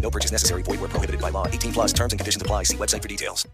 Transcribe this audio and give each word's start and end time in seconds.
No 0.00 0.10
purchase 0.10 0.32
necessary. 0.32 0.62
Void 0.62 0.80
where 0.80 0.88
prohibited 0.88 1.20
by 1.20 1.30
law. 1.30 1.46
18 1.46 1.72
plus 1.72 1.92
terms 1.92 2.12
and 2.12 2.18
conditions 2.18 2.42
apply. 2.42 2.64
See 2.64 2.76
website 2.76 3.02
for 3.02 3.08
details. 3.08 3.46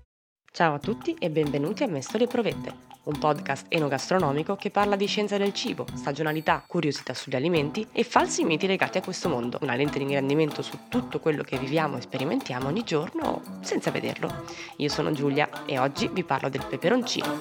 Ciao 0.56 0.72
a 0.72 0.78
tutti 0.78 1.14
e 1.18 1.28
benvenuti 1.28 1.82
a 1.82 1.86
Mestole 1.86 2.24
e 2.24 2.26
Provette, 2.28 2.72
un 3.02 3.18
podcast 3.18 3.66
enogastronomico 3.68 4.56
che 4.56 4.70
parla 4.70 4.96
di 4.96 5.04
scienza 5.04 5.36
del 5.36 5.52
cibo, 5.52 5.84
stagionalità, 5.94 6.64
curiosità 6.66 7.12
sugli 7.12 7.36
alimenti 7.36 7.86
e 7.92 8.04
falsi 8.04 8.42
miti 8.42 8.66
legati 8.66 8.96
a 8.96 9.02
questo 9.02 9.28
mondo. 9.28 9.58
Una 9.60 9.74
lente 9.74 9.98
di 9.98 10.04
ingrandimento 10.04 10.62
su 10.62 10.88
tutto 10.88 11.20
quello 11.20 11.42
che 11.42 11.58
viviamo 11.58 11.98
e 11.98 12.00
sperimentiamo 12.00 12.68
ogni 12.68 12.84
giorno 12.84 13.42
senza 13.60 13.90
vederlo. 13.90 14.44
Io 14.78 14.88
sono 14.88 15.12
Giulia 15.12 15.66
e 15.66 15.78
oggi 15.78 16.08
vi 16.08 16.24
parlo 16.24 16.48
del 16.48 16.64
peperoncino. 16.64 17.38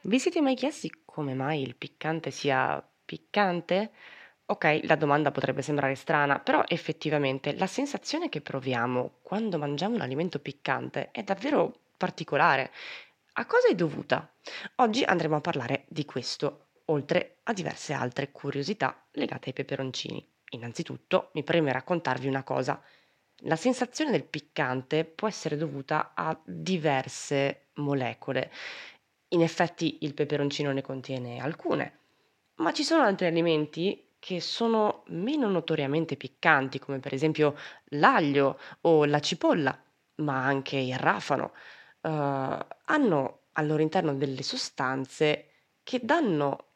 Vi 0.00 0.18
siete 0.18 0.40
mai 0.40 0.54
chiesti 0.54 0.90
come 1.04 1.34
mai 1.34 1.60
il 1.60 1.76
piccante 1.76 2.30
sia 2.30 2.82
piccante? 3.04 3.90
Ok, 4.50 4.80
la 4.84 4.96
domanda 4.96 5.30
potrebbe 5.30 5.60
sembrare 5.60 5.94
strana, 5.94 6.38
però 6.38 6.64
effettivamente 6.66 7.54
la 7.54 7.66
sensazione 7.66 8.30
che 8.30 8.40
proviamo 8.40 9.18
quando 9.20 9.58
mangiamo 9.58 9.96
un 9.96 10.00
alimento 10.00 10.38
piccante 10.38 11.10
è 11.10 11.22
davvero 11.22 11.80
particolare. 11.98 12.70
A 13.34 13.44
cosa 13.44 13.68
è 13.68 13.74
dovuta? 13.74 14.32
Oggi 14.76 15.02
andremo 15.02 15.36
a 15.36 15.42
parlare 15.42 15.84
di 15.88 16.06
questo, 16.06 16.68
oltre 16.86 17.40
a 17.42 17.52
diverse 17.52 17.92
altre 17.92 18.32
curiosità 18.32 19.04
legate 19.12 19.48
ai 19.48 19.52
peperoncini. 19.52 20.26
Innanzitutto 20.52 21.28
mi 21.34 21.42
preme 21.42 21.70
raccontarvi 21.70 22.26
una 22.26 22.42
cosa. 22.42 22.82
La 23.42 23.56
sensazione 23.56 24.12
del 24.12 24.24
piccante 24.24 25.04
può 25.04 25.28
essere 25.28 25.58
dovuta 25.58 26.12
a 26.14 26.34
diverse 26.42 27.66
molecole. 27.74 28.50
In 29.28 29.42
effetti 29.42 29.98
il 30.00 30.14
peperoncino 30.14 30.72
ne 30.72 30.80
contiene 30.80 31.38
alcune, 31.38 31.98
ma 32.56 32.72
ci 32.72 32.82
sono 32.82 33.02
altri 33.02 33.26
alimenti 33.26 34.07
che 34.18 34.40
sono 34.40 35.04
meno 35.08 35.48
notoriamente 35.48 36.16
piccanti, 36.16 36.78
come 36.78 36.98
per 36.98 37.14
esempio 37.14 37.56
l'aglio 37.90 38.58
o 38.82 39.04
la 39.04 39.20
cipolla, 39.20 39.80
ma 40.16 40.44
anche 40.44 40.76
il 40.76 40.98
rafano, 40.98 41.52
eh, 42.00 42.66
hanno 42.84 43.40
al 43.52 43.66
loro 43.66 43.82
interno 43.82 44.14
delle 44.14 44.42
sostanze 44.42 45.50
che 45.82 46.00
danno 46.02 46.66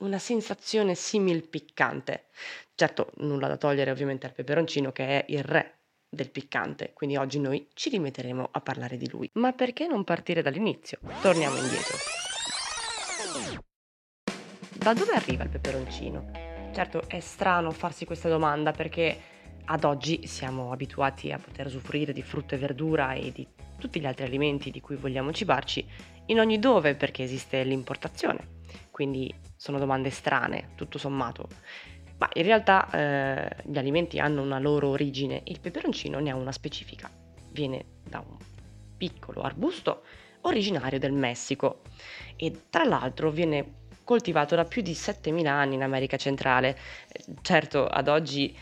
una 0.00 0.18
sensazione 0.18 0.94
simil 0.94 1.46
piccante. 1.46 2.26
Certo, 2.74 3.12
nulla 3.16 3.48
da 3.48 3.56
togliere 3.56 3.90
ovviamente 3.90 4.26
al 4.26 4.32
peperoncino 4.32 4.92
che 4.92 5.06
è 5.06 5.24
il 5.28 5.42
re 5.42 5.78
del 6.08 6.30
piccante, 6.30 6.92
quindi 6.92 7.16
oggi 7.16 7.38
noi 7.38 7.68
ci 7.74 7.88
rimetteremo 7.90 8.48
a 8.50 8.60
parlare 8.60 8.96
di 8.96 9.08
lui. 9.08 9.30
Ma 9.34 9.52
perché 9.52 9.86
non 9.86 10.02
partire 10.02 10.42
dall'inizio? 10.42 10.98
Torniamo 11.20 11.56
indietro. 11.56 11.96
Da 14.72 14.94
dove 14.94 15.12
arriva 15.12 15.44
il 15.44 15.50
peperoncino? 15.50 16.49
Certo, 16.72 17.02
è 17.08 17.18
strano 17.18 17.72
farsi 17.72 18.04
questa 18.04 18.28
domanda 18.28 18.70
perché 18.70 19.18
ad 19.64 19.84
oggi 19.84 20.26
siamo 20.26 20.70
abituati 20.70 21.32
a 21.32 21.38
poter 21.38 21.66
usufruire 21.66 22.12
di 22.12 22.22
frutta 22.22 22.54
e 22.54 22.58
verdura 22.58 23.12
e 23.14 23.32
di 23.32 23.46
tutti 23.76 24.00
gli 24.00 24.06
altri 24.06 24.24
alimenti 24.24 24.70
di 24.70 24.80
cui 24.80 24.94
vogliamo 24.94 25.32
cibarci 25.32 25.84
in 26.26 26.38
ogni 26.38 26.60
dove 26.60 26.94
perché 26.94 27.24
esiste 27.24 27.64
l'importazione. 27.64 28.58
Quindi 28.90 29.34
sono 29.56 29.78
domande 29.78 30.10
strane, 30.10 30.70
tutto 30.76 30.96
sommato. 30.96 31.48
Ma 32.18 32.28
in 32.34 32.42
realtà 32.44 32.88
eh, 32.90 33.56
gli 33.64 33.78
alimenti 33.78 34.20
hanno 34.20 34.42
una 34.42 34.60
loro 34.60 34.88
origine 34.88 35.42
e 35.42 35.50
il 35.50 35.60
peperoncino 35.60 36.20
ne 36.20 36.30
ha 36.30 36.36
una 36.36 36.52
specifica. 36.52 37.10
Viene 37.50 37.84
da 38.08 38.22
un 38.24 38.36
piccolo 38.96 39.42
arbusto 39.42 40.02
originario 40.42 40.98
del 40.98 41.12
Messico 41.12 41.82
e 42.36 42.66
tra 42.70 42.84
l'altro 42.84 43.30
viene 43.30 43.79
coltivato 44.10 44.56
da 44.56 44.64
più 44.64 44.82
di 44.82 44.90
7.000 44.90 45.46
anni 45.46 45.76
in 45.76 45.84
America 45.84 46.16
centrale. 46.16 46.76
Certo, 47.42 47.86
ad 47.86 48.08
oggi 48.08 48.52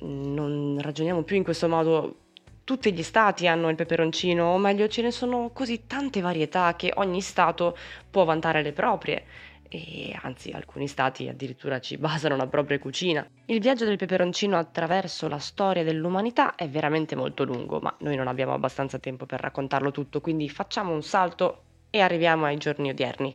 non 0.00 0.78
ragioniamo 0.80 1.22
più 1.22 1.36
in 1.36 1.44
questo 1.44 1.68
modo. 1.68 2.16
Tutti 2.64 2.92
gli 2.92 3.04
stati 3.04 3.46
hanno 3.46 3.68
il 3.68 3.76
peperoncino, 3.76 4.44
o 4.44 4.58
meglio 4.58 4.88
ce 4.88 5.02
ne 5.02 5.12
sono 5.12 5.50
così 5.52 5.86
tante 5.86 6.20
varietà 6.20 6.74
che 6.74 6.90
ogni 6.96 7.20
stato 7.20 7.78
può 8.10 8.24
vantare 8.24 8.62
le 8.62 8.72
proprie 8.72 9.24
e 9.68 10.16
anzi 10.22 10.50
alcuni 10.50 10.88
stati 10.88 11.28
addirittura 11.28 11.78
ci 11.78 11.98
basano 11.98 12.34
la 12.34 12.48
propria 12.48 12.80
cucina. 12.80 13.24
Il 13.44 13.60
viaggio 13.60 13.84
del 13.84 13.98
peperoncino 13.98 14.58
attraverso 14.58 15.28
la 15.28 15.38
storia 15.38 15.84
dell'umanità 15.84 16.56
è 16.56 16.68
veramente 16.68 17.14
molto 17.14 17.44
lungo, 17.44 17.78
ma 17.78 17.94
noi 18.00 18.16
non 18.16 18.26
abbiamo 18.26 18.54
abbastanza 18.54 18.98
tempo 18.98 19.24
per 19.24 19.38
raccontarlo 19.38 19.92
tutto, 19.92 20.20
quindi 20.20 20.48
facciamo 20.48 20.92
un 20.92 21.04
salto 21.04 21.62
e 21.90 22.00
arriviamo 22.00 22.44
ai 22.46 22.56
giorni 22.56 22.90
odierni. 22.90 23.32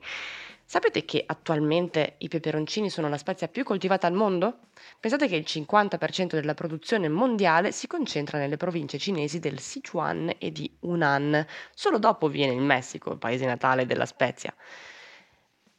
Sapete 0.72 1.04
che 1.04 1.22
attualmente 1.28 2.16
i 2.20 2.30
peperoncini 2.30 2.90
sono 2.90 3.10
la 3.10 3.18
spezia 3.18 3.50
più 3.50 3.66
coltivata 3.66 4.08
al 4.08 4.14
mondo? 4.14 4.60
Pensate 5.02 5.28
che 5.28 5.36
il 5.36 5.44
50% 5.46 6.28
della 6.28 6.54
produzione 6.54 7.10
mondiale 7.10 7.74
si 7.74 7.88
concentra 7.88 8.38
nelle 8.38 8.56
province 8.56 8.98
cinesi 8.98 9.40
del 9.40 9.60
Sichuan 9.60 10.34
e 10.38 10.50
di 10.54 10.74
Hunan. 10.80 11.46
Solo 11.74 12.00
dopo 12.00 12.30
viene 12.30 12.54
il 12.54 12.62
Messico, 12.62 13.12
il 13.12 13.18
paese 13.18 13.46
natale 13.46 13.86
della 13.86 14.06
spezia. 14.06 14.56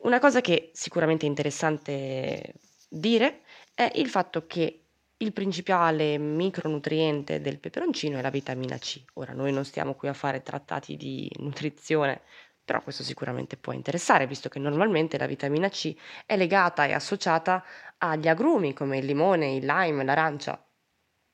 Una 0.01 0.19
cosa 0.19 0.43
che 0.43 0.73
sicuramente 0.75 1.25
è 1.25 1.29
interessante 1.31 2.53
dire 2.91 3.45
è 3.75 3.91
il 3.95 4.11
fatto 4.11 4.47
che 4.47 4.83
il 5.17 5.33
principale 5.33 6.19
micronutriente 6.19 7.41
del 7.41 7.61
peperoncino 7.61 8.19
è 8.19 8.21
la 8.21 8.29
vitamina 8.29 8.77
C. 8.77 9.03
Ora, 9.15 9.33
noi 9.33 9.55
non 9.55 9.65
stiamo 9.65 9.95
qui 9.95 10.09
a 10.09 10.13
fare 10.13 10.43
trattati 10.43 10.99
di 10.99 11.31
nutrizione 11.39 12.21
però 12.65 12.83
questo 12.83 13.03
sicuramente 13.03 13.57
può 13.57 13.73
interessare, 13.73 14.27
visto 14.27 14.49
che 14.49 14.59
normalmente 14.59 15.19
la 15.19 15.27
vitamina 15.27 15.69
C 15.69 15.95
è 16.27 16.37
legata 16.37 16.87
e 16.87 16.93
associata 16.93 17.65
agli 17.99 18.29
agrumi 18.29 18.73
come 18.73 18.99
il 18.99 19.05
limone, 19.05 19.55
il 19.55 19.65
lime, 19.65 20.05
l'arancia. 20.05 20.65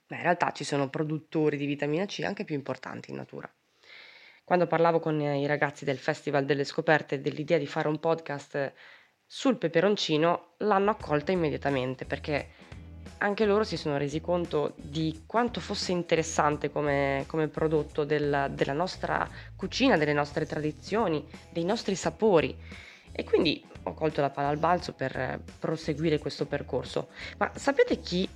Ma 0.09 0.17
in 0.17 0.23
realtà 0.23 0.53
ci 0.53 0.65
sono 0.65 0.89
produttori 0.89 1.57
di 1.57 1.67
vitamina 1.67 2.07
C 2.07 2.23
anche 2.25 2.45
più 2.45 2.55
importanti 2.55 3.11
in 3.11 3.17
natura. 3.17 3.53
Quando 4.43 4.67
parlavo 4.67 4.99
con 4.99 5.21
i 5.21 5.47
ragazzi 5.47 5.85
del 5.85 5.99
Festival 5.99 6.47
delle 6.47 6.65
Scoperte 6.65 7.21
dell'idea 7.21 7.59
di 7.59 7.67
fare 7.67 7.89
un 7.89 8.01
podcast 8.01 8.73
sul 9.27 9.59
peperoncino, 9.59 10.55
l'hanno 10.59 10.91
accolta 10.91 11.33
immediatamente 11.33 12.07
perché 12.07 12.49
anche 13.19 13.45
loro 13.45 13.65
si 13.65 13.77
sono 13.77 13.97
resi 13.97 14.21
conto 14.21 14.75
di 14.77 15.23
quanto 15.27 15.61
fosse 15.61 15.93
interessante 15.93 16.71
come, 16.71 17.25
come 17.27 17.49
prodotto 17.49 18.05
del, 18.05 18.51
della 18.53 18.73
nostra 18.73 19.29
cucina, 19.57 19.97
delle 19.97 20.13
nostre 20.13 20.47
tradizioni, 20.47 21.27
dei 21.51 21.65
nostri 21.65 21.95
sapori. 21.95 22.57
E 23.11 23.25
quindi 23.25 23.65
ho 23.83 23.95
colto 23.95 24.21
la 24.21 24.31
palla 24.31 24.49
al 24.49 24.59
balzo 24.59 24.93
per 24.93 25.41
proseguire 25.59 26.19
questo 26.19 26.47
percorso. 26.47 27.09
Ma 27.39 27.51
sapete 27.55 27.99
chi 28.01 28.29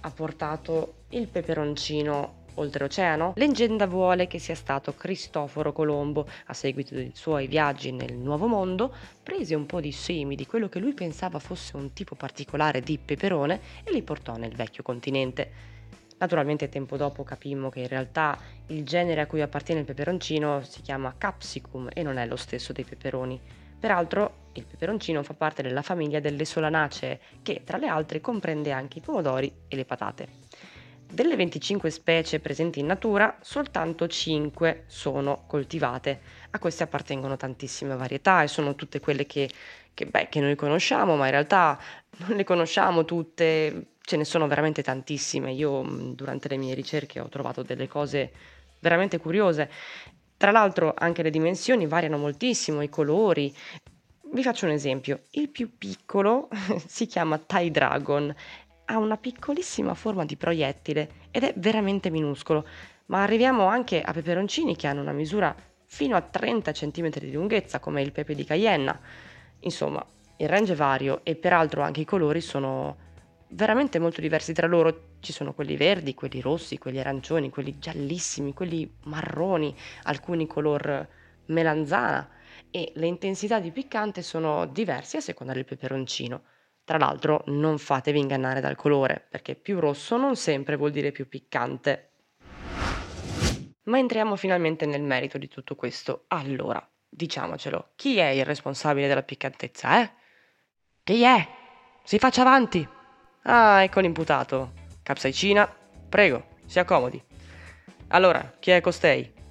ha 0.00 0.10
portato 0.10 1.04
il 1.10 1.28
peperoncino 1.28 2.40
oltreoceano? 2.54 3.32
Leggenda 3.36 3.86
vuole 3.86 4.26
che 4.26 4.38
sia 4.38 4.54
stato 4.54 4.94
Cristoforo 4.94 5.72
Colombo, 5.72 6.26
a 6.46 6.52
seguito 6.52 6.94
dei 6.94 7.12
suoi 7.14 7.46
viaggi 7.46 7.92
nel 7.92 8.14
Nuovo 8.14 8.46
Mondo, 8.46 8.94
prese 9.22 9.54
un 9.54 9.66
po' 9.66 9.80
di 9.80 9.92
semi 9.92 10.36
di 10.36 10.46
quello 10.46 10.68
che 10.68 10.78
lui 10.78 10.92
pensava 10.92 11.38
fosse 11.38 11.76
un 11.76 11.92
tipo 11.92 12.14
particolare 12.14 12.80
di 12.80 12.98
peperone 12.98 13.60
e 13.84 13.92
li 13.92 14.02
portò 14.02 14.36
nel 14.36 14.54
vecchio 14.54 14.82
continente. 14.82 15.70
Naturalmente 16.18 16.68
tempo 16.68 16.96
dopo 16.96 17.24
capimmo 17.24 17.68
che 17.68 17.80
in 17.80 17.88
realtà 17.88 18.38
il 18.66 18.84
genere 18.84 19.22
a 19.22 19.26
cui 19.26 19.40
appartiene 19.40 19.80
il 19.80 19.86
peperoncino 19.86 20.62
si 20.62 20.80
chiama 20.80 21.14
Capsicum 21.18 21.88
e 21.92 22.02
non 22.02 22.16
è 22.16 22.26
lo 22.26 22.36
stesso 22.36 22.72
dei 22.72 22.84
peperoni. 22.84 23.40
Peraltro 23.82 24.50
il 24.52 24.64
peperoncino 24.64 25.24
fa 25.24 25.34
parte 25.34 25.62
della 25.62 25.82
famiglia 25.82 26.20
delle 26.20 26.44
solanacee, 26.44 27.18
che 27.42 27.62
tra 27.64 27.78
le 27.78 27.88
altre 27.88 28.20
comprende 28.20 28.70
anche 28.70 28.98
i 28.98 29.00
pomodori 29.00 29.52
e 29.66 29.74
le 29.74 29.84
patate. 29.84 30.28
Delle 31.12 31.36
25 31.36 31.90
specie 31.90 32.40
presenti 32.40 32.80
in 32.80 32.86
natura, 32.86 33.36
soltanto 33.42 34.08
5 34.08 34.84
sono 34.86 35.44
coltivate. 35.46 36.20
A 36.52 36.58
queste 36.58 36.84
appartengono 36.84 37.36
tantissime 37.36 37.94
varietà 37.96 38.42
e 38.42 38.48
sono 38.48 38.74
tutte 38.74 38.98
quelle 38.98 39.26
che, 39.26 39.50
che, 39.92 40.06
beh, 40.06 40.30
che 40.30 40.40
noi 40.40 40.56
conosciamo, 40.56 41.14
ma 41.14 41.26
in 41.26 41.32
realtà 41.32 41.78
non 42.16 42.34
le 42.34 42.44
conosciamo 42.44 43.04
tutte, 43.04 43.88
ce 44.00 44.16
ne 44.16 44.24
sono 44.24 44.46
veramente 44.46 44.82
tantissime. 44.82 45.52
Io 45.52 45.82
durante 46.14 46.48
le 46.48 46.56
mie 46.56 46.72
ricerche 46.72 47.20
ho 47.20 47.28
trovato 47.28 47.62
delle 47.62 47.88
cose 47.88 48.32
veramente 48.78 49.18
curiose. 49.18 49.70
Tra 50.38 50.50
l'altro 50.50 50.94
anche 50.96 51.22
le 51.22 51.28
dimensioni 51.28 51.86
variano 51.86 52.16
moltissimo, 52.16 52.80
i 52.80 52.88
colori. 52.88 53.54
Vi 54.32 54.42
faccio 54.42 54.64
un 54.64 54.72
esempio. 54.72 55.24
Il 55.32 55.50
più 55.50 55.76
piccolo 55.76 56.48
si 56.86 57.04
chiama 57.04 57.36
Thai 57.36 57.70
Dragon 57.70 58.34
ha 58.86 58.98
una 58.98 59.16
piccolissima 59.16 59.94
forma 59.94 60.24
di 60.24 60.36
proiettile 60.36 61.28
ed 61.30 61.44
è 61.44 61.54
veramente 61.56 62.10
minuscolo. 62.10 62.66
ma 63.06 63.22
arriviamo 63.22 63.66
anche 63.66 64.00
a 64.00 64.12
peperoncini 64.12 64.74
che 64.76 64.86
hanno 64.86 65.02
una 65.02 65.12
misura 65.12 65.54
fino 65.84 66.16
a 66.16 66.22
30 66.22 66.72
cm 66.72 67.10
di 67.10 67.32
lunghezza, 67.32 67.78
come 67.78 68.00
il 68.00 68.12
pepe 68.12 68.34
di 68.34 68.44
Cayenne. 68.44 68.98
Insomma, 69.60 70.02
il 70.38 70.48
range 70.48 70.72
è 70.72 70.76
vario 70.76 71.20
e 71.22 71.36
peraltro 71.36 71.82
anche 71.82 72.00
i 72.00 72.04
colori 72.06 72.40
sono 72.40 72.96
veramente 73.48 73.98
molto 73.98 74.22
diversi 74.22 74.54
tra 74.54 74.66
loro. 74.66 75.10
Ci 75.20 75.32
sono 75.32 75.52
quelli 75.52 75.76
verdi, 75.76 76.14
quelli 76.14 76.40
rossi, 76.40 76.78
quelli 76.78 76.98
arancioni, 76.98 77.50
quelli 77.50 77.78
giallissimi, 77.78 78.54
quelli 78.54 78.90
marroni, 79.04 79.76
alcuni 80.04 80.46
color 80.46 81.06
melanzana 81.46 82.26
e 82.70 82.92
le 82.94 83.06
intensità 83.06 83.60
di 83.60 83.70
piccante 83.70 84.22
sono 84.22 84.66
diverse 84.66 85.18
a 85.18 85.20
seconda 85.20 85.52
del 85.52 85.66
peperoncino. 85.66 86.42
Tra 86.84 86.98
l'altro 86.98 87.44
non 87.46 87.78
fatevi 87.78 88.18
ingannare 88.18 88.60
dal 88.60 88.76
colore, 88.76 89.24
perché 89.28 89.54
più 89.54 89.78
rosso 89.78 90.16
non 90.16 90.36
sempre 90.36 90.76
vuol 90.76 90.90
dire 90.90 91.12
più 91.12 91.28
piccante. 91.28 92.10
Ma 93.84 93.98
entriamo 93.98 94.36
finalmente 94.36 94.86
nel 94.86 95.02
merito 95.02 95.38
di 95.38 95.48
tutto 95.48 95.74
questo. 95.74 96.24
Allora, 96.28 96.84
diciamocelo, 97.08 97.92
chi 97.94 98.18
è 98.18 98.28
il 98.28 98.44
responsabile 98.44 99.08
della 99.08 99.22
piccantezza, 99.22 100.00
eh? 100.00 100.10
Chi 101.04 101.22
è? 101.22 101.48
Si 102.04 102.18
faccia 102.18 102.42
avanti! 102.42 102.86
Ah, 103.42 103.82
ecco 103.82 104.00
l'imputato. 104.00 104.72
Capsaicina, 105.02 105.72
prego, 106.08 106.46
si 106.66 106.78
accomodi. 106.78 107.22
Allora, 108.08 108.54
chi 108.58 108.70
è 108.70 108.80
costei? 108.80 109.41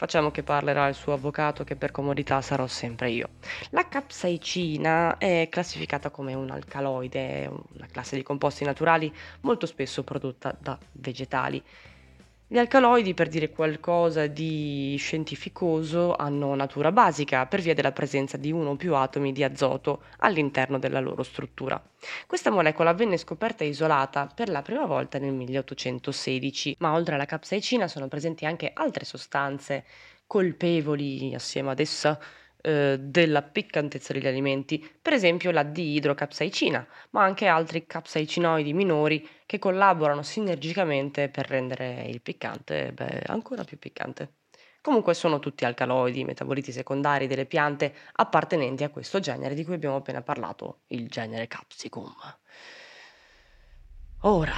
Facciamo 0.00 0.30
che 0.30 0.44
parlerà 0.44 0.86
il 0.86 0.94
suo 0.94 1.12
avvocato 1.12 1.64
che 1.64 1.74
per 1.74 1.90
comodità 1.90 2.40
sarò 2.40 2.68
sempre 2.68 3.10
io. 3.10 3.30
La 3.70 3.88
capsaicina 3.88 5.18
è 5.18 5.48
classificata 5.50 6.10
come 6.10 6.34
un 6.34 6.50
alcaloide, 6.50 7.50
una 7.74 7.88
classe 7.90 8.14
di 8.14 8.22
composti 8.22 8.62
naturali 8.64 9.12
molto 9.40 9.66
spesso 9.66 10.04
prodotta 10.04 10.56
da 10.56 10.78
vegetali. 10.92 11.60
Gli 12.50 12.56
alcaloidi, 12.56 13.12
per 13.12 13.28
dire 13.28 13.50
qualcosa 13.50 14.26
di 14.26 14.96
scientificoso, 14.98 16.16
hanno 16.16 16.54
natura 16.54 16.90
basica 16.90 17.44
per 17.44 17.60
via 17.60 17.74
della 17.74 17.92
presenza 17.92 18.38
di 18.38 18.50
uno 18.50 18.70
o 18.70 18.76
più 18.76 18.94
atomi 18.94 19.32
di 19.32 19.44
azoto 19.44 20.04
all'interno 20.20 20.78
della 20.78 20.98
loro 20.98 21.22
struttura. 21.22 21.78
Questa 22.26 22.50
molecola 22.50 22.94
venne 22.94 23.18
scoperta 23.18 23.64
e 23.64 23.68
isolata 23.68 24.32
per 24.34 24.48
la 24.48 24.62
prima 24.62 24.86
volta 24.86 25.18
nel 25.18 25.34
1816, 25.34 26.76
ma 26.78 26.94
oltre 26.94 27.16
alla 27.16 27.26
capsaicina 27.26 27.86
sono 27.86 28.08
presenti 28.08 28.46
anche 28.46 28.70
altre 28.72 29.04
sostanze 29.04 29.84
colpevoli 30.26 31.34
assieme 31.34 31.72
ad 31.72 31.80
essa 31.80 32.18
eh, 32.60 32.96
della 32.98 33.42
piccantezza 33.42 34.12
degli 34.12 34.26
alimenti, 34.26 34.84
per 35.00 35.12
esempio 35.12 35.50
la 35.50 35.62
diidrocapsaicina, 35.62 36.86
ma 37.10 37.22
anche 37.22 37.46
altri 37.46 37.86
capsaicinoidi 37.86 38.72
minori 38.72 39.26
che 39.46 39.58
collaborano 39.58 40.22
sinergicamente 40.22 41.28
per 41.28 41.48
rendere 41.48 42.04
il 42.08 42.20
piccante 42.20 42.92
beh, 42.92 43.22
ancora 43.26 43.64
più 43.64 43.78
piccante. 43.78 44.34
Comunque 44.80 45.14
sono 45.14 45.38
tutti 45.38 45.64
alcaloidi, 45.64 46.24
metaboliti 46.24 46.72
secondari 46.72 47.26
delle 47.26 47.46
piante 47.46 47.94
appartenenti 48.12 48.84
a 48.84 48.88
questo 48.88 49.20
genere 49.20 49.54
di 49.54 49.64
cui 49.64 49.74
abbiamo 49.74 49.96
appena 49.96 50.22
parlato, 50.22 50.80
il 50.88 51.08
genere 51.08 51.46
Capsicum. 51.46 52.14
Ora, 54.22 54.54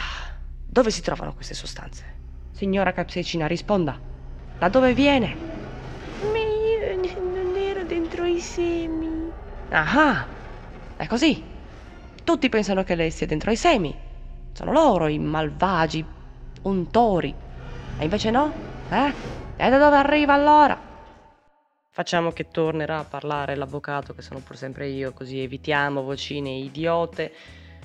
dove 0.64 0.90
si 0.90 1.02
trovano 1.02 1.34
queste 1.34 1.54
sostanze? 1.54 2.04
Signora 2.50 2.92
Capsaicina, 2.92 3.46
risponda. 3.46 3.98
Da 4.58 4.68
dove 4.68 4.94
viene? 4.94 5.59
I 8.40 8.42
semi. 8.42 9.30
Ah, 9.68 10.26
è 10.96 11.06
così. 11.06 11.44
Tutti 12.24 12.48
pensano 12.48 12.82
che 12.84 12.94
lei 12.94 13.10
sia 13.10 13.26
dentro 13.26 13.50
ai 13.50 13.56
semi. 13.56 13.94
Sono 14.52 14.72
loro 14.72 15.08
i 15.08 15.18
malvagi 15.18 16.04
untori. 16.62 17.34
E 17.98 18.02
invece 18.02 18.30
no? 18.30 18.52
Eh? 18.88 19.12
E 19.56 19.68
da 19.68 19.78
dove 19.78 19.96
arriva 19.96 20.32
allora? 20.32 20.88
Facciamo 21.90 22.30
che 22.30 22.48
tornerà 22.50 23.00
a 23.00 23.04
parlare 23.04 23.56
l'avvocato, 23.56 24.14
che 24.14 24.22
sono 24.22 24.40
pur 24.40 24.56
sempre 24.56 24.88
io, 24.88 25.12
così 25.12 25.40
evitiamo 25.40 26.02
vocine 26.02 26.50
idiote 26.50 27.32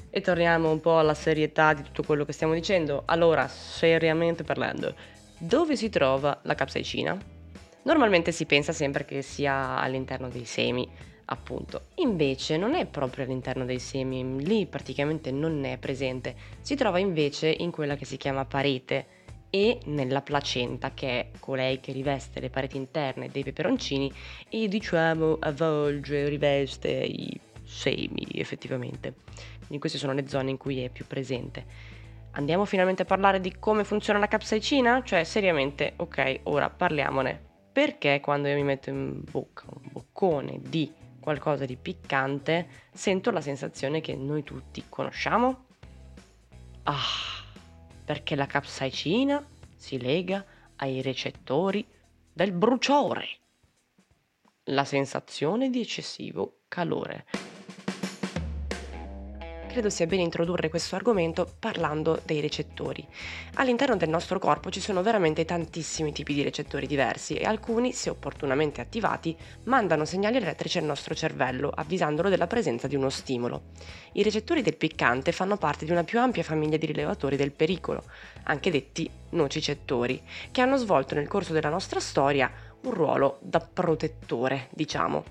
e 0.09 0.21
torniamo 0.21 0.71
un 0.71 0.79
po' 0.79 0.99
alla 0.99 1.13
serietà 1.13 1.73
di 1.73 1.83
tutto 1.83 2.03
quello 2.03 2.23
che 2.23 2.31
stiamo 2.31 2.53
dicendo. 2.53 3.03
Allora, 3.05 3.47
seriamente 3.49 4.43
parlando, 4.43 4.95
dove 5.37 5.75
si 5.75 5.89
trova 5.89 6.39
la 6.43 6.55
capsaicina? 6.55 7.34
Normalmente 7.85 8.31
si 8.31 8.47
pensa 8.47 8.71
sempre 8.71 9.05
che 9.05 9.21
sia 9.21 9.77
all'interno 9.77 10.27
dei 10.27 10.45
semi, 10.45 10.89
appunto. 11.25 11.89
Invece 11.97 12.57
non 12.57 12.73
è 12.73 12.87
proprio 12.87 13.25
all'interno 13.25 13.63
dei 13.63 13.77
semi, 13.77 14.43
lì 14.43 14.65
praticamente 14.65 15.29
non 15.29 15.63
è 15.65 15.77
presente. 15.77 16.35
Si 16.61 16.75
trova 16.75 16.97
invece 16.97 17.47
in 17.47 17.69
quella 17.69 17.95
che 17.95 18.05
si 18.05 18.17
chiama 18.17 18.43
parete 18.45 19.05
e 19.51 19.77
nella 19.85 20.23
placenta, 20.23 20.95
che 20.95 21.07
è 21.07 21.29
colei 21.39 21.79
che 21.79 21.91
riveste 21.91 22.39
le 22.39 22.49
pareti 22.49 22.75
interne 22.75 23.29
dei 23.29 23.43
peperoncini 23.43 24.11
e 24.49 24.67
diciamo 24.67 25.37
avvolge, 25.39 26.27
riveste 26.27 26.89
i 26.89 27.39
semi 27.63 28.25
effettivamente. 28.31 29.13
Quindi 29.59 29.77
queste 29.77 29.99
sono 29.99 30.13
le 30.13 30.27
zone 30.27 30.49
in 30.49 30.57
cui 30.57 30.81
è 30.81 30.89
più 30.89 31.05
presente. 31.05 31.63
Andiamo 32.31 32.65
finalmente 32.65 33.03
a 33.03 33.05
parlare 33.05 33.39
di 33.39 33.53
come 33.59 33.83
funziona 33.83 34.17
la 34.17 34.27
capsaicina? 34.27 35.03
Cioè, 35.03 35.23
seriamente, 35.23 35.93
ok, 35.97 36.39
ora 36.43 36.67
parliamone. 36.71 37.53
Perché 37.75 38.21
quando 38.21 38.47
io 38.47 38.55
mi 38.55 38.63
metto 38.63 38.89
in 38.89 39.21
bocca 39.29 39.65
un 39.67 39.89
boccone 39.91 40.61
di 40.61 40.89
qualcosa 41.19 41.65
di 41.65 41.75
piccante, 41.75 42.69
sento 42.93 43.31
la 43.31 43.41
sensazione 43.41 43.99
che 43.99 44.15
noi 44.15 44.43
tutti 44.43 44.85
conosciamo? 44.87 45.65
Ah, 46.83 47.43
perché 48.05 48.37
la 48.37 48.45
capsaicina 48.45 49.45
si 49.75 49.99
lega 49.99 50.45
ai 50.77 51.01
recettori 51.01 51.85
del 52.31 52.53
bruciore. 52.53 53.27
La 54.69 54.85
sensazione 54.85 55.69
di 55.69 55.81
eccessivo 55.81 56.59
calore 56.69 57.25
credo 59.75 59.89
sia 59.89 60.05
bene 60.05 60.23
introdurre 60.23 60.69
questo 60.69 60.95
argomento 60.95 61.51
parlando 61.59 62.21
dei 62.23 62.39
recettori. 62.39 63.05
All'interno 63.55 63.97
del 63.97 64.07
nostro 64.07 64.39
corpo 64.39 64.69
ci 64.69 64.79
sono 64.79 65.01
veramente 65.01 65.43
tantissimi 65.43 66.13
tipi 66.13 66.33
di 66.33 66.43
recettori 66.43 66.87
diversi 66.87 67.33
e 67.35 67.43
alcuni, 67.43 67.91
se 67.91 68.09
opportunamente 68.09 68.79
attivati, 68.79 69.35
mandano 69.63 70.05
segnali 70.05 70.37
elettrici 70.37 70.77
al 70.77 70.85
nostro 70.85 71.13
cervello, 71.13 71.73
avvisandolo 71.75 72.29
della 72.29 72.47
presenza 72.47 72.87
di 72.87 72.95
uno 72.95 73.09
stimolo. 73.09 73.63
I 74.13 74.23
recettori 74.23 74.61
del 74.61 74.77
piccante 74.77 75.33
fanno 75.33 75.57
parte 75.57 75.83
di 75.83 75.91
una 75.91 76.05
più 76.05 76.21
ampia 76.21 76.43
famiglia 76.43 76.77
di 76.77 76.85
rilevatori 76.85 77.35
del 77.35 77.51
pericolo, 77.51 78.03
anche 78.43 78.71
detti 78.71 79.09
nocicettori, 79.31 80.21
che 80.51 80.61
hanno 80.61 80.77
svolto 80.77 81.15
nel 81.15 81.27
corso 81.27 81.51
della 81.51 81.67
nostra 81.67 81.99
storia 81.99 82.49
un 82.87 82.93
ruolo 82.93 83.37
da 83.41 83.59
protettore, 83.59 84.67
diciamo. 84.71 85.23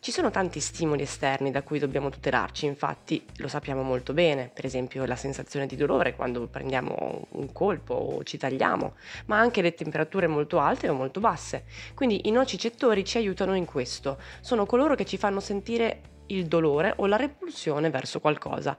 Ci 0.00 0.10
sono 0.10 0.30
tanti 0.30 0.60
stimoli 0.60 1.02
esterni 1.02 1.50
da 1.50 1.62
cui 1.62 1.78
dobbiamo 1.78 2.10
tutelarci, 2.10 2.66
infatti 2.66 3.24
lo 3.36 3.48
sappiamo 3.48 3.82
molto 3.82 4.12
bene, 4.12 4.50
per 4.52 4.64
esempio 4.64 5.04
la 5.04 5.16
sensazione 5.16 5.66
di 5.66 5.76
dolore 5.76 6.14
quando 6.14 6.46
prendiamo 6.46 7.26
un 7.30 7.52
colpo 7.52 7.94
o 7.94 8.24
ci 8.24 8.36
tagliamo, 8.36 8.94
ma 9.26 9.38
anche 9.38 9.62
le 9.62 9.74
temperature 9.74 10.26
molto 10.26 10.58
alte 10.58 10.88
o 10.88 10.94
molto 10.94 11.20
basse. 11.20 11.64
Quindi 11.94 12.28
i 12.28 12.30
nocicettori 12.30 13.04
ci 13.04 13.16
aiutano 13.16 13.54
in 13.54 13.64
questo, 13.64 14.18
sono 14.40 14.66
coloro 14.66 14.94
che 14.94 15.04
ci 15.04 15.16
fanno 15.16 15.40
sentire 15.40 16.02
il 16.26 16.46
dolore 16.46 16.92
o 16.96 17.06
la 17.06 17.16
repulsione 17.16 17.90
verso 17.90 18.20
qualcosa, 18.20 18.76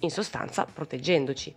in 0.00 0.10
sostanza 0.10 0.66
proteggendoci. 0.70 1.54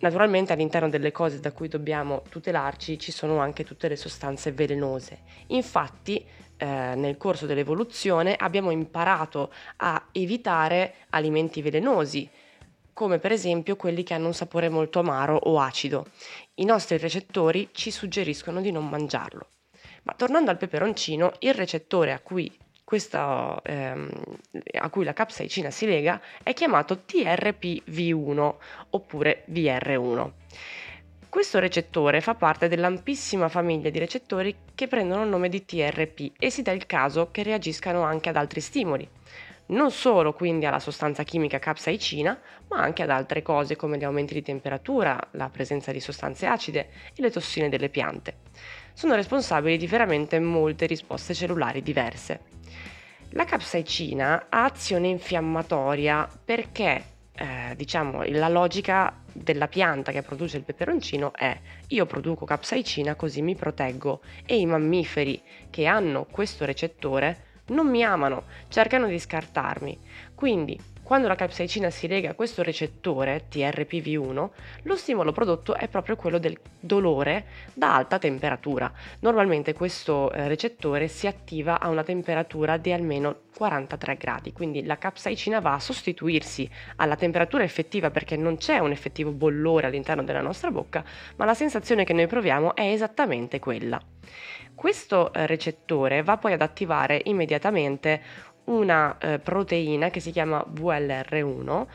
Naturalmente 0.00 0.52
all'interno 0.52 0.88
delle 0.88 1.10
cose 1.10 1.40
da 1.40 1.50
cui 1.50 1.66
dobbiamo 1.66 2.22
tutelarci 2.28 2.98
ci 2.98 3.10
sono 3.10 3.38
anche 3.38 3.64
tutte 3.64 3.88
le 3.88 3.96
sostanze 3.96 4.52
velenose. 4.52 5.22
Infatti 5.48 6.24
eh, 6.56 6.66
nel 6.94 7.16
corso 7.16 7.46
dell'evoluzione 7.46 8.36
abbiamo 8.36 8.70
imparato 8.70 9.52
a 9.78 10.08
evitare 10.12 10.94
alimenti 11.10 11.62
velenosi, 11.62 12.28
come 12.92 13.18
per 13.18 13.32
esempio 13.32 13.74
quelli 13.74 14.04
che 14.04 14.14
hanno 14.14 14.26
un 14.26 14.34
sapore 14.34 14.68
molto 14.68 15.00
amaro 15.00 15.36
o 15.36 15.58
acido. 15.58 16.06
I 16.54 16.64
nostri 16.64 16.96
recettori 16.96 17.70
ci 17.72 17.90
suggeriscono 17.90 18.60
di 18.60 18.70
non 18.70 18.88
mangiarlo. 18.88 19.48
Ma 20.04 20.14
tornando 20.14 20.50
al 20.50 20.58
peperoncino, 20.58 21.32
il 21.40 21.54
recettore 21.54 22.12
a 22.12 22.20
cui 22.20 22.50
questa, 22.88 23.60
ehm, 23.64 24.08
a 24.78 24.88
cui 24.88 25.04
la 25.04 25.12
capsaicina 25.12 25.70
si 25.70 25.84
lega 25.84 26.18
è 26.42 26.54
chiamato 26.54 27.02
TRPV1 27.06 28.54
oppure 28.88 29.44
VR1. 29.50 30.32
Questo 31.28 31.58
recettore 31.58 32.22
fa 32.22 32.34
parte 32.34 32.66
dell'ampissima 32.66 33.50
famiglia 33.50 33.90
di 33.90 33.98
recettori 33.98 34.56
che 34.74 34.86
prendono 34.86 35.24
il 35.24 35.28
nome 35.28 35.50
di 35.50 35.66
TRP 35.66 36.32
e 36.38 36.48
si 36.48 36.62
dà 36.62 36.72
il 36.72 36.86
caso 36.86 37.28
che 37.30 37.42
reagiscano 37.42 38.04
anche 38.04 38.30
ad 38.30 38.36
altri 38.36 38.62
stimoli. 38.62 39.06
Non 39.66 39.90
solo 39.90 40.32
quindi 40.32 40.64
alla 40.64 40.78
sostanza 40.78 41.24
chimica 41.24 41.58
capsaicina, 41.58 42.40
ma 42.68 42.80
anche 42.80 43.02
ad 43.02 43.10
altre 43.10 43.42
cose 43.42 43.76
come 43.76 43.98
gli 43.98 44.04
aumenti 44.04 44.32
di 44.32 44.40
temperatura, 44.40 45.20
la 45.32 45.50
presenza 45.50 45.92
di 45.92 46.00
sostanze 46.00 46.46
acide 46.46 46.88
e 47.14 47.20
le 47.20 47.30
tossine 47.30 47.68
delle 47.68 47.90
piante. 47.90 48.36
Sono 48.94 49.14
responsabili 49.14 49.76
di 49.76 49.86
veramente 49.86 50.40
molte 50.40 50.86
risposte 50.86 51.34
cellulari 51.34 51.82
diverse. 51.82 52.56
La 53.32 53.44
capsaicina 53.44 54.46
ha 54.48 54.64
azione 54.64 55.08
infiammatoria 55.08 56.26
perché 56.44 57.04
eh, 57.32 57.74
diciamo, 57.76 58.22
la 58.24 58.48
logica 58.48 59.22
della 59.32 59.68
pianta 59.68 60.12
che 60.12 60.22
produce 60.22 60.56
il 60.56 60.64
peperoncino 60.64 61.32
è 61.34 61.56
io 61.88 62.06
produco 62.06 62.44
capsaicina 62.44 63.14
così 63.14 63.42
mi 63.42 63.54
proteggo 63.54 64.22
e 64.44 64.58
i 64.58 64.66
mammiferi 64.66 65.40
che 65.70 65.86
hanno 65.86 66.24
questo 66.24 66.64
recettore 66.64 67.44
non 67.66 67.88
mi 67.88 68.02
amano, 68.02 68.44
cercano 68.68 69.06
di 69.06 69.18
scartarmi. 69.18 69.98
Quindi 70.34 70.78
quando 71.08 71.26
la 71.26 71.36
capsaicina 71.36 71.88
si 71.88 72.06
lega 72.06 72.32
a 72.32 72.34
questo 72.34 72.62
recettore 72.62 73.46
TRPV1, 73.50 74.48
lo 74.82 74.94
stimolo 74.94 75.32
prodotto 75.32 75.74
è 75.74 75.88
proprio 75.88 76.16
quello 76.16 76.36
del 76.36 76.58
dolore 76.78 77.46
da 77.72 77.94
alta 77.94 78.18
temperatura. 78.18 78.92
Normalmente 79.20 79.72
questo 79.72 80.30
eh, 80.30 80.48
recettore 80.48 81.08
si 81.08 81.26
attiva 81.26 81.80
a 81.80 81.88
una 81.88 82.02
temperatura 82.02 82.76
di 82.76 82.92
almeno 82.92 83.36
43 83.56 84.16
gradi, 84.16 84.52
quindi 84.52 84.84
la 84.84 84.98
capsaicina 84.98 85.60
va 85.60 85.72
a 85.72 85.80
sostituirsi 85.80 86.68
alla 86.96 87.16
temperatura 87.16 87.64
effettiva 87.64 88.10
perché 88.10 88.36
non 88.36 88.58
c'è 88.58 88.76
un 88.78 88.90
effettivo 88.90 89.30
bollore 89.30 89.86
all'interno 89.86 90.22
della 90.22 90.42
nostra 90.42 90.70
bocca, 90.70 91.02
ma 91.36 91.46
la 91.46 91.54
sensazione 91.54 92.04
che 92.04 92.12
noi 92.12 92.26
proviamo 92.26 92.74
è 92.74 92.82
esattamente 92.82 93.58
quella. 93.60 93.98
Questo 94.78 95.32
eh, 95.32 95.44
recettore 95.48 96.22
va 96.22 96.36
poi 96.36 96.52
ad 96.52 96.60
attivare 96.60 97.20
immediatamente 97.24 98.22
una 98.68 99.16
eh, 99.18 99.38
proteina 99.38 100.10
che 100.10 100.20
si 100.20 100.30
chiama 100.30 100.64
VLR1 100.72 101.86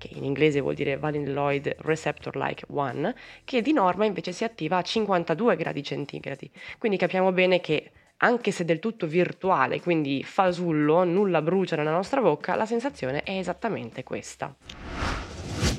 che 0.00 0.08
in 0.14 0.24
inglese 0.24 0.60
vuol 0.60 0.74
dire 0.74 0.96
Vanilloid 0.96 1.76
Receptor 1.80 2.34
Like 2.34 2.64
1, 2.68 3.12
che 3.44 3.60
di 3.60 3.74
norma 3.74 4.06
invece 4.06 4.32
si 4.32 4.44
attiva 4.44 4.78
a 4.78 4.82
52 4.82 5.56
gradi 5.56 5.82
centigradi. 5.82 6.50
Quindi 6.78 6.96
capiamo 6.96 7.32
bene 7.32 7.60
che 7.60 7.90
anche 8.22 8.50
se 8.50 8.64
del 8.64 8.78
tutto 8.78 9.06
virtuale, 9.06 9.80
quindi 9.80 10.22
fasullo, 10.24 11.04
nulla 11.04 11.42
brucia 11.42 11.76
nella 11.76 11.90
nostra 11.90 12.22
bocca, 12.22 12.54
la 12.54 12.66
sensazione 12.66 13.22
è 13.22 13.36
esattamente 13.36 14.02
questa. 14.02 14.54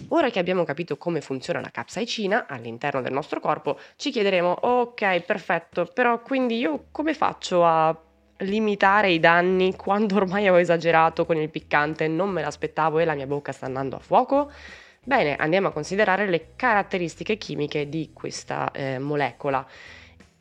Ora 0.09 0.29
che 0.29 0.39
abbiamo 0.39 0.65
capito 0.65 0.97
come 0.97 1.21
funziona 1.21 1.61
la 1.61 1.69
capsaicina 1.69 2.45
all'interno 2.47 3.01
del 3.01 3.13
nostro 3.13 3.39
corpo, 3.39 3.79
ci 3.95 4.11
chiederemo, 4.11 4.51
ok, 4.51 5.21
perfetto, 5.21 5.89
però 5.91 6.21
quindi 6.21 6.57
io 6.57 6.85
come 6.91 7.13
faccio 7.13 7.65
a 7.65 7.97
limitare 8.41 9.11
i 9.11 9.19
danni 9.19 9.75
quando 9.75 10.15
ormai 10.15 10.47
ho 10.49 10.59
esagerato 10.59 11.25
con 11.25 11.37
il 11.37 11.49
piccante, 11.49 12.07
non 12.07 12.29
me 12.29 12.41
l'aspettavo 12.41 12.99
e 12.99 13.05
la 13.05 13.13
mia 13.13 13.27
bocca 13.27 13.51
sta 13.51 13.65
andando 13.65 13.95
a 13.95 13.99
fuoco? 13.99 14.51
Bene, 15.03 15.35
andiamo 15.35 15.69
a 15.69 15.71
considerare 15.71 16.27
le 16.27 16.49
caratteristiche 16.55 17.37
chimiche 17.37 17.89
di 17.89 18.11
questa 18.13 18.71
eh, 18.71 18.99
molecola. 18.99 19.65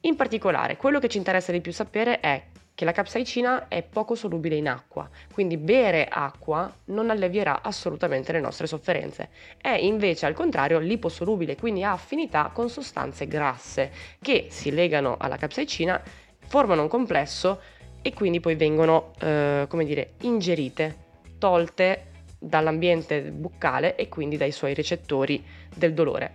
In 0.00 0.16
particolare, 0.16 0.76
quello 0.76 0.99
che 0.99 1.09
ci 1.09 1.19
interessa 1.19 1.52
di 1.52 1.61
più 1.61 1.73
sapere 1.73 2.21
è 2.21 2.42
che 2.75 2.85
la 2.87 2.92
capsaicina 2.92 3.69
è 3.69 3.83
poco 3.83 4.14
solubile 4.14 4.57
in 4.57 4.66
acqua, 4.69 5.09
quindi 5.33 5.59
bere 5.59 6.09
acqua 6.09 6.73
non 6.87 7.11
allevierà 7.11 7.61
assolutamente 7.62 8.33
le 8.33 8.40
nostre 8.40 8.66
sofferenze. 8.66 9.28
È 9.61 9.69
invece 9.69 10.25
al 10.25 10.33
contrario 10.33 10.78
liposolubile, 10.78 11.57
quindi 11.57 11.83
ha 11.83 11.92
affinità 11.92 12.50
con 12.52 12.71
sostanze 12.71 13.26
grasse 13.26 13.92
che 14.23 14.47
si 14.49 14.71
legano 14.73 15.16
alla 15.19 15.37
capsaicina, 15.37 16.02
formano 16.38 16.83
un 16.83 16.88
complesso 16.88 17.61
e 18.02 18.12
quindi 18.12 18.40
poi 18.40 18.54
vengono, 18.54 19.12
eh, 19.21 19.66
come 19.69 19.85
dire, 19.85 20.12
ingerite, 20.23 21.09
tolte 21.38 22.07
dall'ambiente 22.38 23.23
buccale 23.23 23.97
e 23.97 24.09
quindi 24.09 24.37
dai 24.37 24.52
suoi 24.52 24.75
recettori 24.75 25.45
del 25.75 25.92
dolore. 25.92 26.33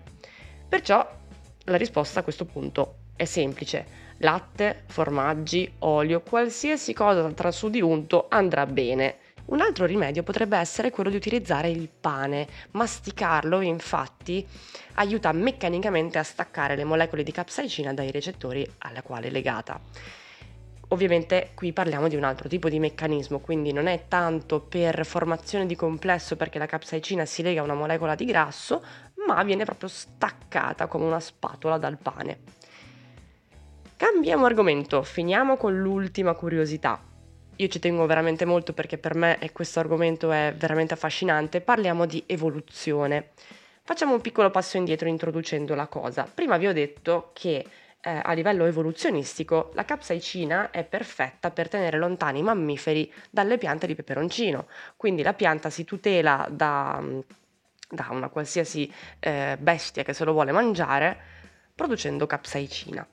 Perciò 0.68 1.08
la 1.66 1.78
risposta 1.78 2.20
a 2.20 2.24
questo 2.24 2.46
punto 2.46 2.98
è 3.16 3.26
semplice. 3.26 4.04
Latte, 4.20 4.84
formaggi, 4.88 5.70
olio, 5.80 6.22
qualsiasi 6.22 6.94
cosa 6.94 7.28
tra 7.32 7.52
su 7.52 7.70
di 7.70 7.82
unto 7.82 8.28
andrà 8.30 8.66
bene. 8.66 9.18
Un 9.46 9.62
altro 9.62 9.86
rimedio 9.86 10.24
potrebbe 10.24 10.58
essere 10.58 10.90
quello 10.90 11.10
di 11.10 11.16
utilizzare 11.16 11.70
il 11.70 11.90
pane. 11.90 12.48
Masticarlo, 12.72 13.62
infatti, 13.62 14.46
aiuta 14.96 15.32
meccanicamente 15.32 16.18
a 16.18 16.24
staccare 16.24 16.76
le 16.76 16.84
molecole 16.84 17.24
di 17.24 17.32
capsaicina 17.32 17.94
dai 17.94 18.12
recettori 18.12 18.68
alla 18.80 19.02
quale 19.02 19.28
è 19.28 19.32
legata. 19.32 19.80
Ovviamente 20.90 21.52
qui 21.56 21.74
parliamo 21.74 22.08
di 22.08 22.16
un 22.16 22.24
altro 22.24 22.48
tipo 22.48 22.70
di 22.70 22.80
meccanismo, 22.80 23.40
quindi 23.40 23.72
non 23.74 23.88
è 23.88 24.06
tanto 24.08 24.62
per 24.62 25.06
formazione 25.06 25.66
di 25.66 25.76
complesso 25.76 26.36
perché 26.36 26.60
la 26.60 26.68
capsaicina 26.68 27.26
si 27.26 27.42
lega 27.42 27.62
a 27.62 27.64
una 27.64 27.74
molecola 27.74 28.14
di 28.14 28.26
grasso, 28.26 28.84
ma 29.26 29.42
viene 29.44 29.66
proprio 29.66 29.90
staccata 29.90 30.86
come 30.88 31.06
una 31.06 31.20
spatola 31.20 31.78
dal 31.78 31.98
pane. 31.98 32.40
Cambiamo 33.98 34.46
argomento, 34.46 35.02
finiamo 35.02 35.58
con 35.58 35.80
l'ultima 35.80 36.34
curiosità. 36.34 37.02
Io 37.56 37.68
ci 37.70 37.80
tengo 37.80 38.06
veramente 38.06 38.44
molto 38.44 38.74
perché 38.74 38.98
per 38.98 39.16
me 39.16 39.40
questo 39.54 39.80
argomento 39.80 40.32
è 40.32 40.54
veramente 40.56 40.94
affascinante. 40.94 41.62
Parliamo 41.62 42.06
di 42.06 42.22
evoluzione. 42.28 43.30
Facciamo 43.82 44.14
un 44.14 44.22
piccolo 44.22 44.52
passo 44.52 44.78
indietro 44.78 45.08
introducendo 45.08 45.74
la 45.74 45.88
cosa. 45.88 46.30
Prima 46.32 46.58
vi 46.58 46.68
ho 46.68 46.74
detto 46.74 47.30
che 47.34 47.66
eh, 48.06 48.22
a 48.24 48.34
livello 48.34 48.66
evoluzionistico 48.66 49.72
la 49.74 49.84
capsaicina 49.84 50.70
è 50.70 50.84
perfetta 50.84 51.50
per 51.50 51.68
tenere 51.68 51.98
lontani 51.98 52.40
i 52.40 52.44
mammiferi 52.44 53.12
dalle 53.32 53.58
piante 53.58 53.88
di 53.88 53.96
peperoncino, 53.96 54.68
quindi 54.96 55.24
la 55.24 55.34
pianta 55.34 55.72
si 55.72 55.84
tutela 55.84 56.48
da, 56.52 57.04
da 57.90 58.08
una 58.12 58.30
qualsiasi 58.30 58.92
eh, 59.20 59.58
bestia 59.60 60.04
che 60.04 60.14
se 60.14 60.24
lo 60.24 60.34
vuole 60.34 60.52
mangiare 60.52 61.18
producendo 61.74 62.28
capsaicina. 62.28 63.06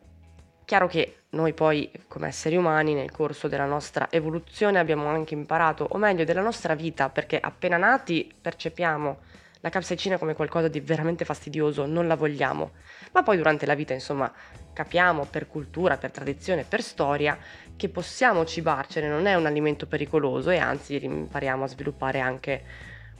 Chiaro 0.64 0.86
che 0.86 1.22
noi 1.30 1.54
poi 1.54 1.90
come 2.06 2.28
esseri 2.28 2.56
umani 2.56 2.92
nel 2.92 3.10
corso 3.10 3.48
della 3.48 3.64
nostra 3.64 4.08
evoluzione 4.10 4.78
abbiamo 4.78 5.06
anche 5.06 5.32
imparato, 5.32 5.86
o 5.88 5.96
meglio 5.96 6.24
della 6.24 6.42
nostra 6.42 6.74
vita, 6.74 7.08
perché 7.08 7.40
appena 7.40 7.78
nati 7.78 8.30
percepiamo 8.40 9.18
la 9.62 9.70
capsaicina 9.70 10.18
come 10.18 10.34
qualcosa 10.34 10.66
di 10.66 10.80
veramente 10.80 11.24
fastidioso, 11.24 11.86
non 11.86 12.08
la 12.08 12.16
vogliamo, 12.16 12.72
ma 13.12 13.22
poi 13.22 13.36
durante 13.36 13.64
la 13.64 13.74
vita 13.74 13.94
insomma 13.94 14.30
capiamo 14.72 15.24
per 15.24 15.46
cultura, 15.46 15.98
per 15.98 16.10
tradizione, 16.10 16.64
per 16.64 16.82
storia 16.82 17.38
che 17.76 17.88
possiamo 17.88 18.44
cibarcene, 18.44 19.08
non 19.08 19.26
è 19.26 19.34
un 19.36 19.46
alimento 19.46 19.86
pericoloso 19.86 20.50
e 20.50 20.58
anzi 20.58 21.02
impariamo 21.04 21.62
a 21.62 21.68
sviluppare 21.68 22.18
anche 22.18 22.64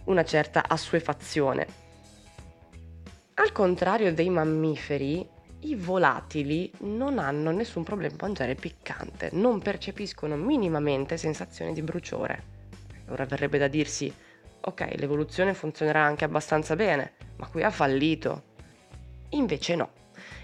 una 0.05 0.25
certa 0.25 0.65
assuefazione. 0.67 1.67
Al 3.35 3.53
contrario 3.53 4.13
dei 4.13 4.29
mammiferi, 4.29 5.27
i 5.61 5.77
volatili 5.77 6.73
non 6.81 7.21
hanno 7.21 7.53
nessun 7.53 7.85
problema 7.85 8.15
a 8.15 8.23
mangiare 8.23 8.57
piccante, 8.57 9.31
non 9.33 9.61
percepiscono 9.61 10.35
minimamente 10.35 11.17
sensazioni 11.17 11.73
di 11.73 11.83
bruciore. 11.83 12.51
Ora 13.11 13.27
verrebbe 13.27 13.59
da 13.59 13.69
dirsi, 13.69 14.13
ok, 14.65 14.95
l'evoluzione 14.97 15.55
funzionerà 15.55 16.03
anche 16.03 16.25
abbastanza 16.25 16.77
bene, 16.77 17.13
ma 17.37 17.47
qui 17.49 17.63
ha 17.63 17.71
fallito. 17.71 18.51
Invece 19.31 19.75
no. 19.75 19.91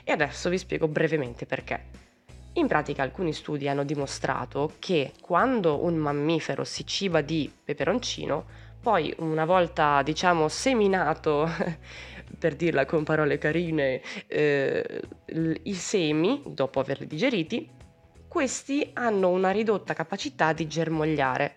E 0.04 0.12
adesso 0.12 0.48
vi 0.48 0.58
spiego 0.58 0.88
brevemente 0.88 1.46
perché. 1.46 2.06
In 2.54 2.66
pratica 2.66 3.02
alcuni 3.02 3.32
studi 3.32 3.68
hanno 3.68 3.84
dimostrato 3.84 4.72
che 4.78 5.12
quando 5.20 5.84
un 5.84 5.94
mammifero 5.94 6.64
si 6.64 6.84
ciba 6.86 7.20
di 7.20 7.52
peperoncino, 7.64 8.46
poi 8.80 9.14
una 9.18 9.44
volta 9.44 10.02
diciamo 10.02 10.48
seminato, 10.48 11.48
per 12.38 12.56
dirla 12.56 12.84
con 12.86 13.04
parole 13.04 13.38
carine, 13.38 14.00
eh, 14.26 15.02
i 15.62 15.74
semi, 15.74 16.42
dopo 16.46 16.80
averli 16.80 17.06
digeriti, 17.06 17.68
questi 18.26 18.90
hanno 18.94 19.28
una 19.30 19.50
ridotta 19.50 19.94
capacità 19.94 20.52
di 20.52 20.66
germogliare, 20.66 21.56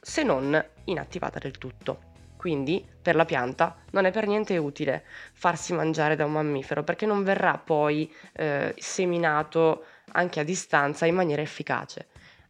se 0.00 0.22
non 0.22 0.64
inattivata 0.84 1.38
del 1.38 1.58
tutto. 1.58 2.06
Quindi 2.36 2.86
per 3.02 3.16
la 3.16 3.24
pianta 3.24 3.76
non 3.90 4.04
è 4.04 4.12
per 4.12 4.26
niente 4.28 4.56
utile 4.58 5.04
farsi 5.32 5.72
mangiare 5.72 6.14
da 6.14 6.24
un 6.24 6.32
mammifero 6.32 6.84
perché 6.84 7.04
non 7.04 7.24
verrà 7.24 7.58
poi 7.58 8.12
eh, 8.32 8.74
seminato 8.78 9.84
anche 10.12 10.40
a 10.40 10.44
distanza 10.44 11.04
in 11.04 11.16
maniera 11.16 11.42
efficace. 11.42 12.06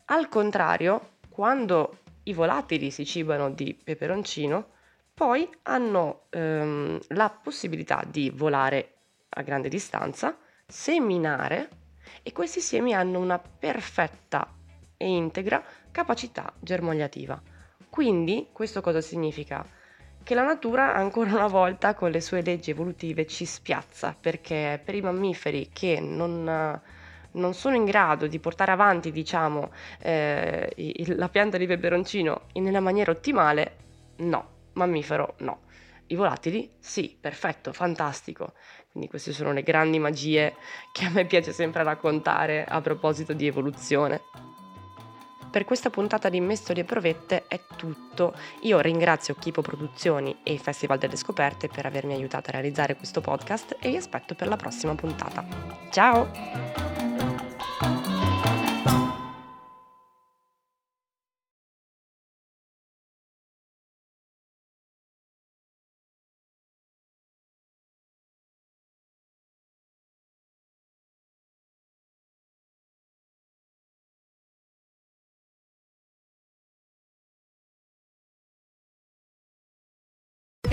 Al 0.06 0.28
contrario, 0.28 1.16
quando 1.30 2.00
i 2.24 2.34
volatili 2.34 2.90
si 2.90 3.06
cibano 3.06 3.50
di 3.50 3.74
peperoncino, 3.82 4.68
poi 5.14 5.48
hanno 5.62 6.26
ehm, 6.30 7.00
la 7.08 7.30
possibilità 7.30 8.04
di 8.06 8.30
volare 8.30 8.92
a 9.30 9.42
grande 9.42 9.68
distanza, 9.68 10.36
seminare 10.66 11.70
e 12.22 12.32
questi 12.32 12.60
semi 12.60 12.94
hanno 12.94 13.18
una 13.18 13.38
perfetta 13.38 14.54
e 14.96 15.08
integra 15.08 15.62
capacità 15.90 16.52
germogliativa. 16.60 17.40
Quindi 17.88 18.48
questo 18.52 18.80
cosa 18.80 19.00
significa? 19.00 19.64
che 20.28 20.34
la 20.34 20.44
natura 20.44 20.94
ancora 20.94 21.30
una 21.30 21.46
volta 21.46 21.94
con 21.94 22.10
le 22.10 22.20
sue 22.20 22.42
leggi 22.42 22.68
evolutive 22.70 23.26
ci 23.26 23.46
spiazza 23.46 24.14
perché 24.20 24.78
per 24.84 24.94
i 24.94 25.00
mammiferi 25.00 25.70
che 25.72 26.00
non, 26.00 26.44
non 27.30 27.54
sono 27.54 27.76
in 27.76 27.86
grado 27.86 28.26
di 28.26 28.38
portare 28.38 28.72
avanti 28.72 29.10
diciamo 29.10 29.70
eh, 30.00 30.70
la 31.16 31.30
pianta 31.30 31.56
di 31.56 31.66
peperoncino 31.66 32.42
nella 32.56 32.80
maniera 32.80 33.10
ottimale 33.10 33.76
no, 34.16 34.48
mammifero 34.74 35.36
no 35.38 35.60
i 36.08 36.14
volatili 36.14 36.72
sì, 36.78 37.16
perfetto, 37.18 37.72
fantastico 37.72 38.52
quindi 38.90 39.08
queste 39.08 39.32
sono 39.32 39.52
le 39.52 39.62
grandi 39.62 39.98
magie 39.98 40.56
che 40.92 41.06
a 41.06 41.10
me 41.10 41.24
piace 41.24 41.52
sempre 41.52 41.82
raccontare 41.82 42.66
a 42.66 42.82
proposito 42.82 43.32
di 43.32 43.46
evoluzione 43.46 44.20
Per 45.50 45.64
questa 45.64 45.90
puntata 45.90 46.28
di 46.28 46.40
Mestoli 46.40 46.80
e 46.80 46.84
Provette 46.84 47.44
è 47.48 47.60
tutto. 47.76 48.34
Io 48.62 48.80
ringrazio 48.80 49.34
Chipo 49.34 49.62
Produzioni 49.62 50.38
e 50.42 50.52
il 50.52 50.58
Festival 50.58 50.98
delle 50.98 51.16
Scoperte 51.16 51.68
per 51.68 51.86
avermi 51.86 52.12
aiutato 52.12 52.50
a 52.50 52.52
realizzare 52.52 52.96
questo 52.96 53.20
podcast 53.20 53.76
e 53.80 53.88
vi 53.88 53.96
aspetto 53.96 54.34
per 54.34 54.48
la 54.48 54.56
prossima 54.56 54.94
puntata. 54.94 55.46
Ciao! 55.90 56.97